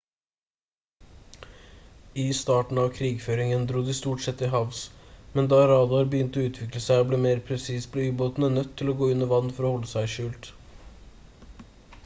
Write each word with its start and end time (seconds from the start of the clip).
i 2.21 2.23
starten 2.37 2.79
av 2.83 2.87
krigføringen 2.99 3.67
dro 3.71 3.83
de 3.89 3.93
stort 3.97 4.23
sett 4.27 4.39
til 4.39 4.49
havs 4.53 4.79
men 5.35 5.49
da 5.51 5.59
radar 5.71 6.09
begynte 6.15 6.41
å 6.43 6.47
utvikle 6.51 6.81
seg 6.85 7.01
og 7.03 7.11
bli 7.11 7.19
mer 7.27 7.43
presis 7.51 7.85
ble 7.97 8.05
ubåtene 8.15 8.51
nødt 8.55 8.71
til 8.81 8.93
å 8.95 8.95
gå 9.03 9.11
under 9.17 9.29
vann 9.35 9.53
for 9.59 9.69
å 9.69 9.71
holde 9.77 9.91
seg 9.93 10.09
skjult 10.15 10.49